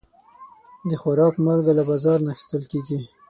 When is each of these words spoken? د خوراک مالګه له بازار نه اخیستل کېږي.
د 0.89 0.91
خوراک 1.01 1.35
مالګه 1.45 1.73
له 1.79 1.83
بازار 1.89 2.17
نه 2.25 2.29
اخیستل 2.33 2.63
کېږي. 2.71 2.99